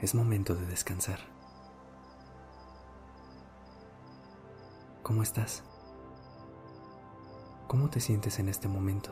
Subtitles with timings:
[0.00, 1.18] Es momento de descansar.
[5.02, 5.62] ¿Cómo estás?
[7.66, 9.10] ¿Cómo te sientes en este momento?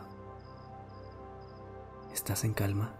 [2.14, 2.94] ¿Estás en calma?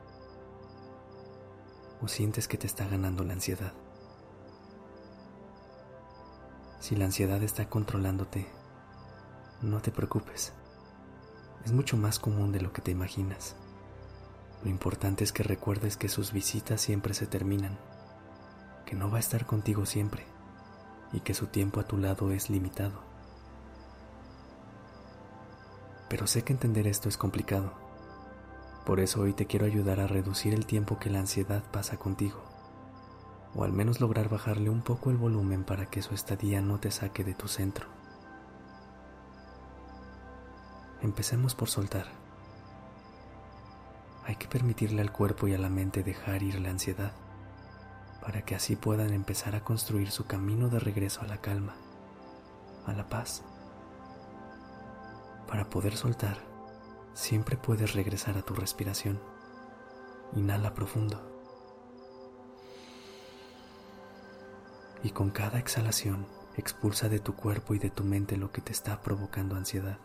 [2.02, 3.73] ¿O sientes que te está ganando la ansiedad?
[6.80, 8.46] Si la ansiedad está controlándote,
[9.62, 10.52] no te preocupes.
[11.65, 13.57] Es mucho más común de lo que te imaginas.
[14.64, 17.78] Lo importante es que recuerdes que sus visitas siempre se terminan,
[18.86, 20.24] que no va a estar contigo siempre
[21.12, 23.02] y que su tiempo a tu lado es limitado.
[26.09, 27.88] Pero sé que entender esto es complicado
[28.88, 32.40] por eso hoy te quiero ayudar a reducir el tiempo que la ansiedad pasa contigo,
[33.54, 36.90] o al menos lograr bajarle un poco el volumen para que su estadía no te
[36.90, 37.87] saque de tu centro.
[41.02, 42.06] Empecemos por soltar.
[44.29, 47.12] Hay que permitirle al cuerpo y a la mente dejar ir la ansiedad,
[48.21, 51.74] para que así puedan empezar a construir su camino de regreso a la calma,
[52.84, 53.43] a la paz.
[55.46, 56.37] Para poder soltar,
[57.15, 59.18] siempre puedes regresar a tu respiración.
[60.37, 61.23] Inhala profundo.
[65.03, 66.26] Y con cada exhalación
[66.59, 69.97] expulsa de tu cuerpo y de tu mente lo que te está provocando ansiedad.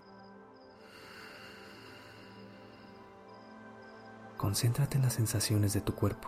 [4.44, 6.28] Concéntrate en las sensaciones de tu cuerpo.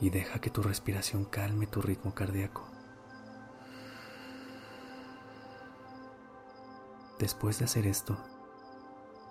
[0.00, 2.66] Y deja que tu respiración calme tu ritmo cardíaco.
[7.20, 8.18] Después de hacer esto,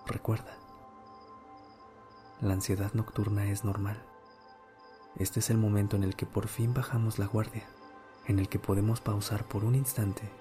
[0.06, 0.58] recuerda,
[2.40, 4.02] la ansiedad nocturna es normal.
[5.18, 7.68] Este es el momento en el que por fin bajamos la guardia,
[8.28, 10.32] en el que podemos pausar por un instante,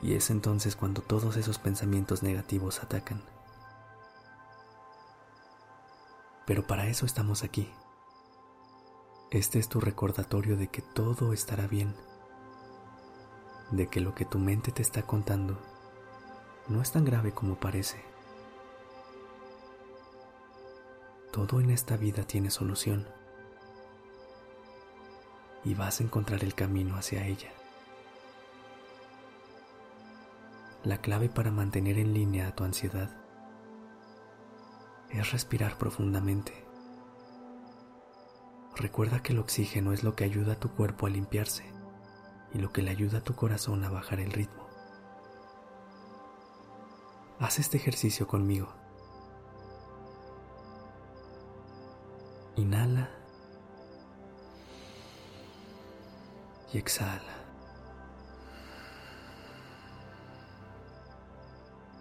[0.00, 3.31] y es entonces cuando todos esos pensamientos negativos atacan.
[6.46, 7.70] Pero para eso estamos aquí.
[9.30, 11.94] Este es tu recordatorio de que todo estará bien,
[13.70, 15.58] de que lo que tu mente te está contando
[16.68, 18.04] no es tan grave como parece.
[21.32, 23.08] Todo en esta vida tiene solución
[25.64, 27.52] y vas a encontrar el camino hacia ella.
[30.84, 33.21] La clave para mantener en línea a tu ansiedad
[35.12, 36.52] es respirar profundamente.
[38.76, 41.64] Recuerda que el oxígeno es lo que ayuda a tu cuerpo a limpiarse
[42.54, 44.66] y lo que le ayuda a tu corazón a bajar el ritmo.
[47.38, 48.72] Haz este ejercicio conmigo.
[52.56, 53.10] Inhala
[56.72, 57.32] y exhala.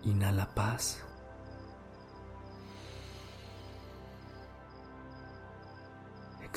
[0.03, 1.03] Inhala paz.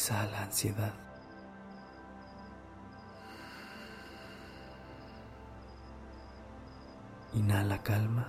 [0.04, 0.92] Exhala ansiedad.
[7.32, 8.28] Inhala calma.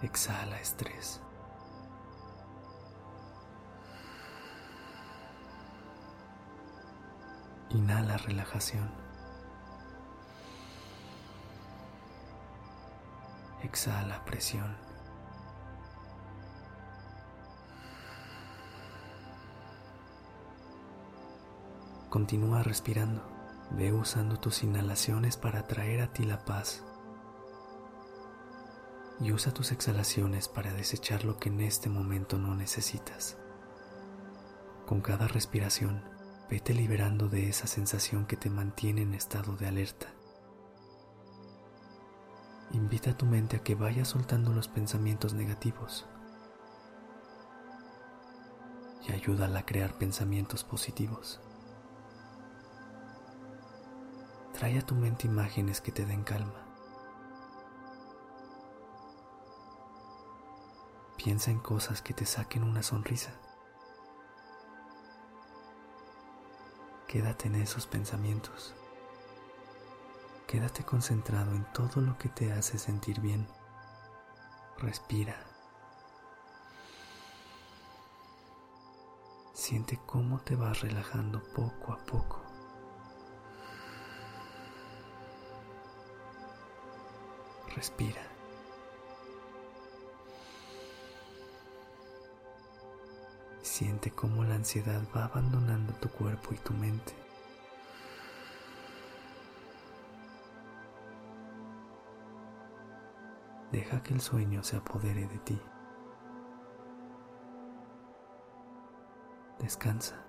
[0.00, 1.20] Exhala estrés.
[7.68, 8.90] Inhala relajación.
[13.62, 14.93] Exhala presión.
[22.14, 23.24] Continúa respirando.
[23.72, 26.84] Ve usando tus inhalaciones para atraer a ti la paz
[29.18, 33.36] y usa tus exhalaciones para desechar lo que en este momento no necesitas.
[34.86, 36.04] Con cada respiración,
[36.48, 40.06] vete liberando de esa sensación que te mantiene en estado de alerta.
[42.70, 46.06] Invita a tu mente a que vaya soltando los pensamientos negativos
[49.02, 51.40] y ayúdala a crear pensamientos positivos.
[54.64, 56.64] Trae a tu mente imágenes que te den calma.
[61.18, 63.34] Piensa en cosas que te saquen una sonrisa.
[67.06, 68.74] Quédate en esos pensamientos.
[70.46, 73.46] Quédate concentrado en todo lo que te hace sentir bien.
[74.78, 75.44] Respira.
[79.52, 82.43] Siente cómo te vas relajando poco a poco.
[87.74, 88.22] Respira.
[93.62, 97.12] Siente cómo la ansiedad va abandonando tu cuerpo y tu mente.
[103.72, 105.60] Deja que el sueño se apodere de ti.
[109.58, 110.23] Descansa.